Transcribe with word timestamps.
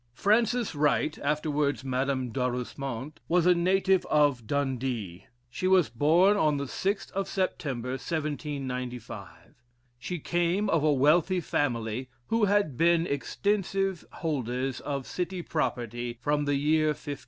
Frances 0.15 0.73
Wright, 0.73 1.15
afterwards 1.19 1.83
Madame 1.83 2.31
D'Arusmont, 2.31 3.19
was 3.27 3.45
a 3.45 3.53
native 3.53 4.03
of 4.07 4.47
Dundee. 4.47 5.27
She 5.51 5.67
was 5.67 5.89
born 5.89 6.35
on 6.37 6.57
the 6.57 6.63
6th 6.63 7.11
of 7.11 7.27
September, 7.27 7.89
1795. 7.89 9.61
She 9.99 10.17
came 10.17 10.71
of 10.71 10.83
a 10.83 10.91
wealthy 10.91 11.39
family, 11.39 12.09
who 12.29 12.45
had 12.45 12.77
been 12.77 13.05
extensive 13.05 14.03
holders 14.13 14.79
of 14.79 15.05
city 15.05 15.43
property 15.43 16.17
from 16.19 16.45
the 16.45 16.55
year 16.55 16.87
1500. 16.87 17.19